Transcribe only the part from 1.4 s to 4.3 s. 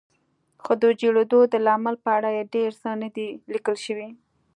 د لامل په اړه یې ډېر څه نه دي لیکل شوي.